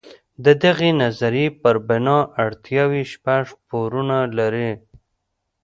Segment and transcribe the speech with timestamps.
[0.45, 4.71] د دغې نظریې پر بنا اړتیاوې شپږ پوړونه لري.